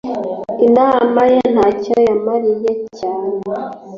inama 0.67 1.21
ye 1.33 1.39
ntacyo 1.53 1.95
yamariye 2.07 2.71
cyane 2.97 3.37